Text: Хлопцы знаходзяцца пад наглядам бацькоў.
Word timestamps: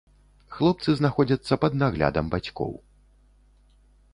Хлопцы 0.55 0.95
знаходзяцца 0.99 1.53
пад 1.65 1.77
наглядам 1.81 2.25
бацькоў. 2.33 2.73